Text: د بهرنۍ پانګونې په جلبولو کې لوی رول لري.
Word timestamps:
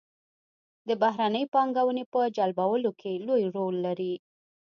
د 0.87 0.89
بهرنۍ 1.01 1.43
پانګونې 1.53 2.03
په 2.13 2.21
جلبولو 2.37 2.91
کې 2.99 3.11
لوی 3.27 3.43
رول 3.55 3.75
لري. 3.85 4.13